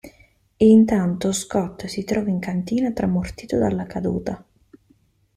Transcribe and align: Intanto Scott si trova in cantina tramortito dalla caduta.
Intanto 0.57 1.31
Scott 1.31 1.85
si 1.85 2.03
trova 2.03 2.27
in 2.31 2.39
cantina 2.39 2.91
tramortito 2.91 3.55
dalla 3.59 3.85
caduta. 3.85 4.43